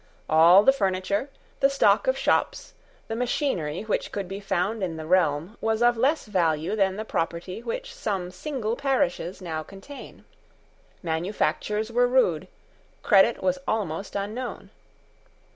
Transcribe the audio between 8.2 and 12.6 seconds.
single parishes now contain. Manufactures were rude;